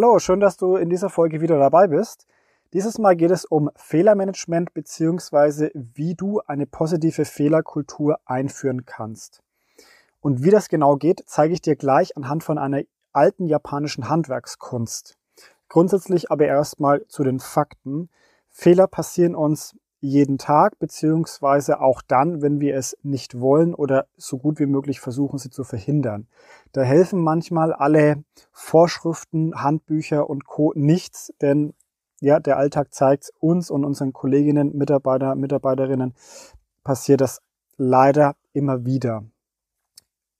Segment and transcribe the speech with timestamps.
[0.00, 2.28] Hallo, schön, dass du in dieser Folge wieder dabei bist.
[2.72, 9.42] Dieses Mal geht es um Fehlermanagement beziehungsweise wie du eine positive Fehlerkultur einführen kannst.
[10.20, 12.82] Und wie das genau geht, zeige ich dir gleich anhand von einer
[13.12, 15.16] alten japanischen Handwerkskunst.
[15.68, 18.08] Grundsätzlich aber erstmal zu den Fakten.
[18.50, 24.38] Fehler passieren uns jeden Tag, beziehungsweise auch dann, wenn wir es nicht wollen oder so
[24.38, 26.28] gut wie möglich versuchen, sie zu verhindern.
[26.72, 28.22] Da helfen manchmal alle
[28.52, 30.72] Vorschriften, Handbücher und Co.
[30.76, 31.74] nichts, denn
[32.20, 36.14] ja, der Alltag zeigt uns und unseren Kolleginnen, Mitarbeiter, Mitarbeiterinnen
[36.82, 37.40] passiert das
[37.76, 39.24] leider immer wieder.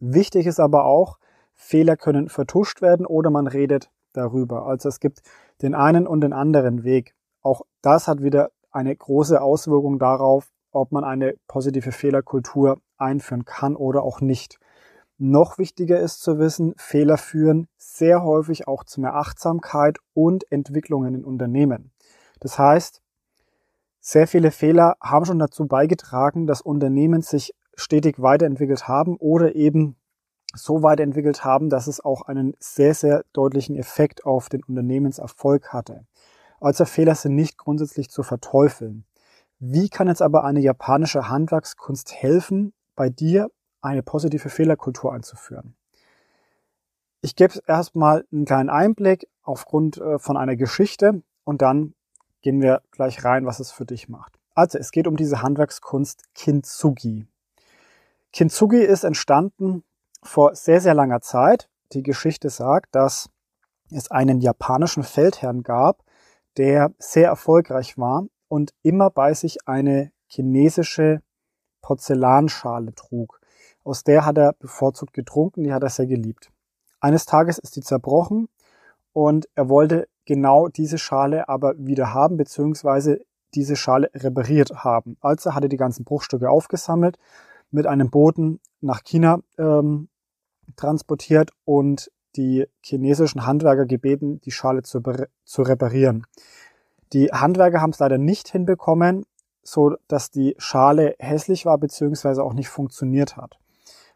[0.00, 1.18] Wichtig ist aber auch,
[1.54, 4.66] Fehler können vertuscht werden oder man redet darüber.
[4.66, 5.22] Also es gibt
[5.62, 7.14] den einen und den anderen Weg.
[7.42, 13.74] Auch das hat wieder eine große Auswirkung darauf, ob man eine positive Fehlerkultur einführen kann
[13.74, 14.58] oder auch nicht.
[15.18, 21.14] Noch wichtiger ist zu wissen, Fehler führen sehr häufig auch zu mehr Achtsamkeit und Entwicklungen
[21.14, 21.90] in Unternehmen.
[22.40, 23.00] Das heißt,
[24.00, 29.96] sehr viele Fehler haben schon dazu beigetragen, dass Unternehmen sich stetig weiterentwickelt haben oder eben
[30.54, 36.06] so weiterentwickelt haben, dass es auch einen sehr, sehr deutlichen Effekt auf den Unternehmenserfolg hatte.
[36.60, 39.04] Also Fehler sind nicht grundsätzlich zu verteufeln.
[39.58, 45.76] Wie kann jetzt aber eine japanische Handwerkskunst helfen, bei dir eine positive Fehlerkultur einzuführen?
[47.22, 51.94] Ich gebe erstmal einen kleinen Einblick aufgrund äh, von einer Geschichte und dann
[52.42, 54.38] gehen wir gleich rein, was es für dich macht.
[54.54, 57.26] Also es geht um diese Handwerkskunst Kintsugi.
[58.32, 59.82] Kintsugi ist entstanden
[60.22, 61.68] vor sehr, sehr langer Zeit.
[61.92, 63.30] Die Geschichte sagt, dass
[63.90, 66.02] es einen japanischen Feldherrn gab,
[66.56, 71.22] der sehr erfolgreich war und immer bei sich eine chinesische
[71.82, 73.40] Porzellanschale trug.
[73.84, 76.50] Aus der hat er bevorzugt getrunken, die hat er sehr geliebt.
[77.00, 78.48] Eines Tages ist die zerbrochen
[79.12, 83.20] und er wollte genau diese Schale aber wieder haben, beziehungsweise
[83.54, 85.16] diese Schale repariert haben.
[85.20, 87.18] Also hat er die ganzen Bruchstücke aufgesammelt,
[87.70, 90.08] mit einem Boten nach China ähm,
[90.76, 95.00] transportiert und die chinesischen Handwerker gebeten, die Schale zu,
[95.44, 96.26] zu reparieren.
[97.12, 99.24] Die Handwerker haben es leider nicht hinbekommen,
[99.62, 102.40] so dass die Schale hässlich war bzw.
[102.40, 103.58] auch nicht funktioniert hat.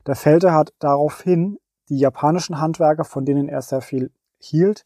[0.06, 1.58] Der Felder hat daraufhin
[1.88, 4.84] die japanischen Handwerker, von denen er sehr viel hielt,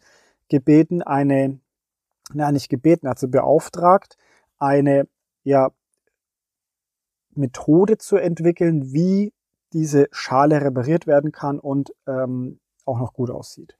[0.48, 1.60] gebeten, eine,
[2.32, 4.16] na nicht gebeten, also beauftragt,
[4.58, 5.06] eine
[5.42, 5.70] ja,
[7.34, 9.32] Methode zu entwickeln, wie
[9.72, 13.76] diese Schale repariert werden kann und ähm, auch noch gut aussieht.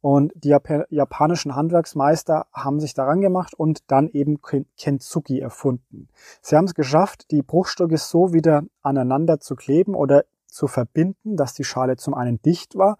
[0.00, 0.48] Und die
[0.90, 4.40] japanischen Handwerksmeister haben sich daran gemacht und dann eben
[4.76, 6.08] Kentsuki erfunden.
[6.40, 11.54] Sie haben es geschafft, die Bruchstücke so wieder aneinander zu kleben oder zu verbinden, dass
[11.54, 12.96] die Schale zum einen dicht war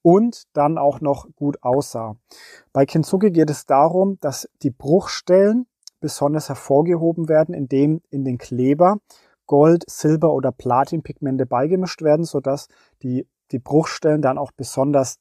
[0.00, 2.16] und dann auch noch gut aussah.
[2.72, 5.66] Bei Kintsugi geht es darum, dass die Bruchstellen
[6.00, 9.00] besonders hervorgehoben werden, indem in den Kleber
[9.46, 12.68] Gold, Silber oder Platinpigmente beigemischt werden, sodass
[13.02, 15.18] die die Bruchstellen dann auch besonders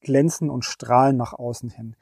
[0.00, 1.96] glänzen und strahlen nach außen hin.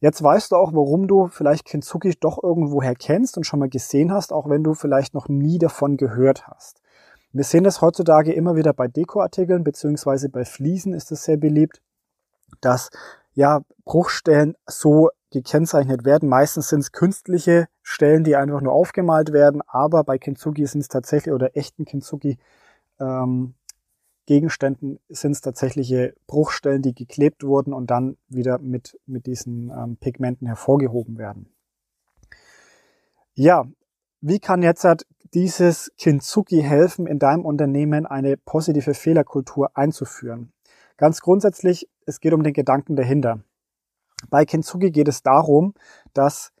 [0.00, 4.12] Jetzt weißt du auch, warum du vielleicht Kintsugi doch irgendwoher kennst und schon mal gesehen
[4.12, 6.80] hast, auch wenn du vielleicht noch nie davon gehört hast.
[7.32, 11.80] Wir sehen das heutzutage immer wieder bei Dekoartikeln beziehungsweise bei Fliesen ist es sehr beliebt,
[12.60, 12.90] dass
[13.34, 16.28] ja Bruchstellen so gekennzeichnet werden.
[16.28, 20.88] Meistens sind es künstliche Stellen, die einfach nur aufgemalt werden, aber bei Kintsugi sind es
[20.88, 22.38] tatsächlich oder echten Kintsugi
[23.00, 23.54] ähm,
[24.26, 29.96] Gegenständen sind es tatsächliche Bruchstellen, die geklebt wurden und dann wieder mit, mit diesen ähm,
[29.96, 31.52] Pigmenten hervorgehoben werden.
[33.34, 33.66] Ja,
[34.20, 40.52] wie kann jetzt halt dieses Kintsugi helfen, in deinem Unternehmen eine positive Fehlerkultur einzuführen?
[40.96, 43.42] Ganz grundsätzlich, es geht um den Gedanken dahinter.
[44.30, 45.74] Bei Kintsugi geht es darum,
[46.12, 46.52] dass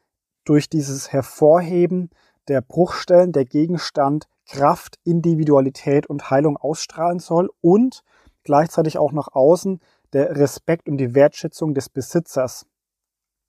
[0.44, 2.10] durch dieses Hervorheben
[2.48, 8.04] der Bruchstellen der Gegenstand Kraft, Individualität und Heilung ausstrahlen soll und
[8.44, 9.80] gleichzeitig auch nach außen
[10.12, 12.66] der Respekt und die Wertschätzung des Besitzers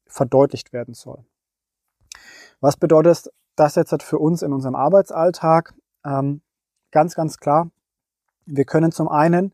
[0.08, 1.26] verdeutlicht werden soll.
[2.62, 5.74] Was bedeutet das jetzt für uns in unserem Arbeitsalltag?
[6.06, 6.42] Ähm,
[6.92, 7.70] ganz, ganz klar.
[8.46, 9.54] Wir können zum einen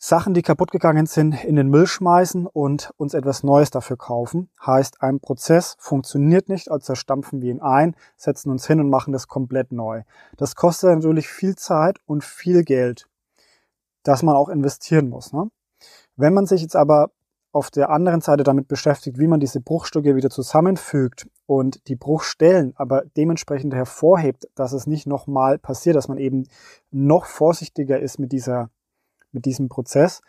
[0.00, 4.48] Sachen, die kaputt gegangen sind, in den Müll schmeißen und uns etwas Neues dafür kaufen.
[4.64, 9.12] Heißt, ein Prozess funktioniert nicht, also stampfen wir ihn ein, setzen uns hin und machen
[9.12, 10.04] das komplett neu.
[10.36, 13.08] Das kostet natürlich viel Zeit und viel Geld,
[14.04, 15.32] das man auch investieren muss.
[15.32, 15.50] Ne?
[16.14, 17.10] Wenn man sich jetzt aber
[17.50, 22.72] auf der anderen Seite damit beschäftigt, wie man diese Bruchstücke wieder zusammenfügt und die Bruchstellen
[22.76, 26.46] aber dementsprechend hervorhebt, dass es nicht nochmal passiert, dass man eben
[26.92, 28.70] noch vorsichtiger ist mit dieser
[29.32, 30.20] mit diesem Prozess,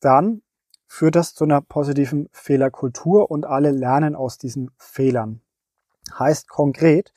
[0.00, 0.42] dann
[0.86, 5.40] führt das zu einer positiven Fehlerkultur und alle lernen aus diesen Fehlern.
[6.18, 7.12] Heißt konkret,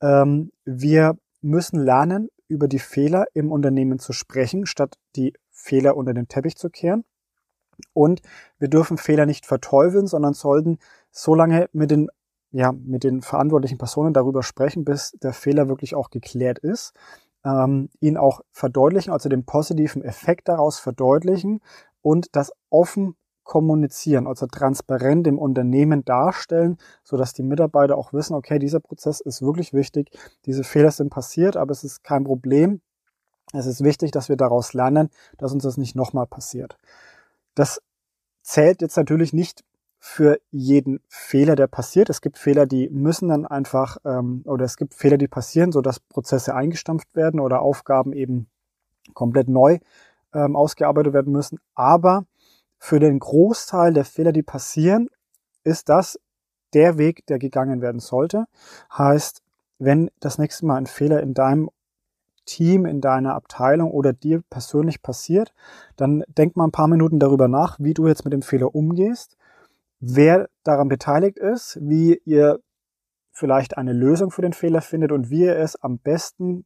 [0.00, 6.12] ähm, wir müssen lernen, über die Fehler im Unternehmen zu sprechen, statt die Fehler unter
[6.12, 7.04] den Teppich zu kehren.
[7.92, 8.22] Und
[8.58, 10.78] wir dürfen Fehler nicht verteufeln, sondern sollten
[11.12, 12.08] so lange mit den,
[12.50, 16.92] ja, mit den verantwortlichen Personen darüber sprechen, bis der Fehler wirklich auch geklärt ist.
[17.44, 21.60] Ähm, ihn auch verdeutlichen, also den positiven Effekt daraus verdeutlichen
[22.02, 28.34] und das offen kommunizieren, also transparent im Unternehmen darstellen, so dass die Mitarbeiter auch wissen,
[28.34, 30.10] okay, dieser Prozess ist wirklich wichtig,
[30.44, 32.80] diese Fehler sind passiert, aber es ist kein Problem.
[33.52, 36.78] Es ist wichtig, dass wir daraus lernen, dass uns das nicht nochmal passiert.
[37.56, 37.82] Das
[38.42, 39.64] zählt jetzt natürlich nicht
[40.02, 42.08] für jeden Fehler, der passiert.
[42.08, 45.82] Es gibt Fehler, die müssen dann einfach, ähm, oder es gibt Fehler, die passieren, so
[45.82, 48.48] dass Prozesse eingestampft werden oder Aufgaben eben
[49.12, 49.78] komplett neu
[50.32, 51.58] ähm, ausgearbeitet werden müssen.
[51.74, 52.24] Aber
[52.78, 55.10] für den Großteil der Fehler, die passieren,
[55.64, 56.18] ist das
[56.72, 58.46] der Weg, der gegangen werden sollte.
[58.96, 59.42] Heißt,
[59.78, 61.68] wenn das nächste Mal ein Fehler in deinem
[62.46, 65.52] Team, in deiner Abteilung oder dir persönlich passiert,
[65.96, 69.36] dann denk mal ein paar Minuten darüber nach, wie du jetzt mit dem Fehler umgehst,
[70.00, 72.60] wer daran beteiligt ist, wie ihr
[73.32, 76.64] vielleicht eine Lösung für den Fehler findet und wie ihr es am besten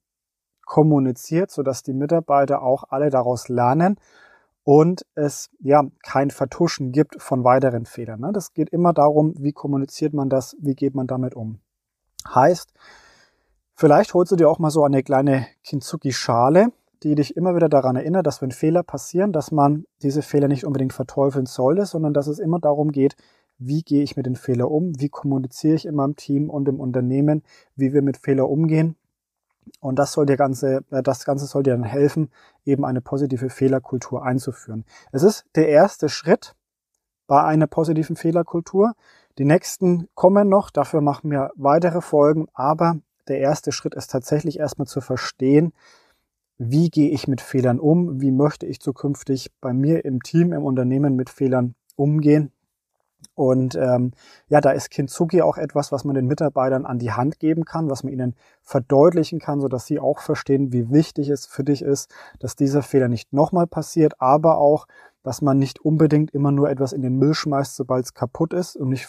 [0.65, 4.01] kommuniziert, sodass die Mitarbeiter auch alle daraus lernen
[4.63, 8.21] und es ja kein Vertuschen gibt von weiteren Fehlern.
[8.21, 8.31] Ne?
[8.33, 11.61] Das geht immer darum, wie kommuniziert man das, wie geht man damit um.
[12.35, 12.73] Heißt,
[13.77, 16.69] Vielleicht holst du dir auch mal so eine kleine Kintsugi-Schale,
[17.05, 20.65] die dich immer wieder daran erinnert, dass wenn Fehler passieren, dass man diese Fehler nicht
[20.65, 23.17] unbedingt verteufeln sollte, sondern dass es immer darum geht,
[23.59, 26.81] wie gehe ich mit den Fehlern um, wie kommuniziere ich in meinem Team und im
[26.81, 27.43] Unternehmen,
[27.77, 28.97] wie wir mit Fehlern umgehen.
[29.81, 32.31] Und das soll dir ganze, äh, das Ganze soll dir dann helfen,
[32.65, 34.85] eben eine positive Fehlerkultur einzuführen.
[35.13, 36.55] Es ist der erste Schritt
[37.27, 38.95] bei einer positiven Fehlerkultur.
[39.39, 42.99] Die nächsten kommen noch, dafür machen wir weitere Folgen, aber
[43.29, 45.73] der erste Schritt ist tatsächlich erstmal zu verstehen,
[46.59, 50.65] wie gehe ich mit Fehlern um, wie möchte ich zukünftig bei mir im Team, im
[50.65, 52.53] Unternehmen mit Fehlern umgehen.
[53.35, 54.13] Und ähm,
[54.49, 57.91] ja, da ist Kintsugi auch etwas, was man den Mitarbeitern an die Hand geben kann,
[57.91, 61.83] was man ihnen verdeutlichen kann, so dass sie auch verstehen, wie wichtig es für dich
[61.83, 64.87] ist, dass dieser Fehler nicht nochmal passiert, aber auch,
[65.25, 68.77] dass man nicht unbedingt immer nur etwas in den Müll schmeißt, sobald es kaputt ist
[68.77, 69.09] und nicht,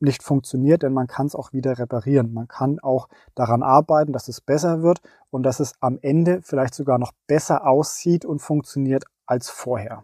[0.00, 2.32] nicht funktioniert, denn man kann es auch wieder reparieren.
[2.32, 6.74] Man kann auch daran arbeiten, dass es besser wird und dass es am Ende vielleicht
[6.74, 10.02] sogar noch besser aussieht und funktioniert als vorher.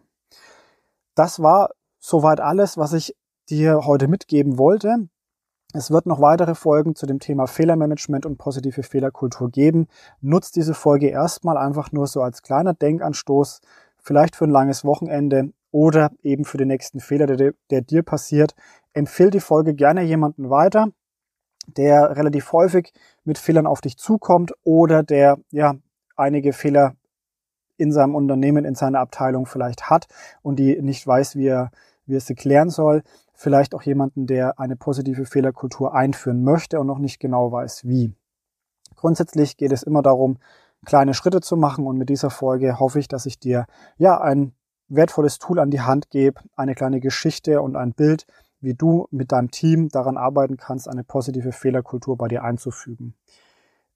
[1.15, 3.17] Das war soweit alles, was ich
[3.49, 5.09] dir heute mitgeben wollte.
[5.73, 9.89] Es wird noch weitere Folgen zu dem Thema Fehlermanagement und positive Fehlerkultur geben.
[10.21, 13.61] Nutzt diese Folge erstmal einfach nur so als kleiner Denkanstoß
[14.07, 18.55] vielleicht für ein langes Wochenende oder eben für den nächsten Fehler, der, der dir passiert.
[18.93, 20.89] Empfehle die Folge gerne jemanden weiter,
[21.67, 22.93] der relativ häufig
[23.25, 25.75] mit Fehlern auf dich zukommt oder der ja
[26.17, 26.95] einige Fehler
[27.77, 30.07] in seinem Unternehmen, in seiner Abteilung vielleicht hat
[30.41, 31.71] und die nicht weiß, wie er,
[32.07, 33.03] wie er sie klären soll.
[33.35, 38.15] Vielleicht auch jemanden, der eine positive Fehlerkultur einführen möchte und noch nicht genau weiß, wie.
[38.95, 40.39] Grundsätzlich geht es immer darum,
[40.87, 41.87] kleine Schritte zu machen.
[41.87, 43.67] Und mit dieser Folge hoffe ich, dass ich dir
[43.99, 44.53] ja ein
[44.89, 48.27] wertvolles Tool an die Hand gebe, eine kleine Geschichte und ein Bild,
[48.61, 53.15] wie du mit deinem Team daran arbeiten kannst, eine positive Fehlerkultur bei dir einzufügen.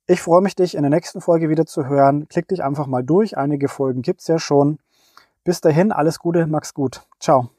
[0.07, 2.29] Ich freue mich, dich in der nächsten Folge wieder zu hören.
[2.29, 3.39] Klick dich einfach mal durch.
[3.39, 4.79] Einige Folgen gibt's ja schon.
[5.45, 7.07] Bis dahin, alles Gute, mach's gut.
[7.21, 7.51] Ciao.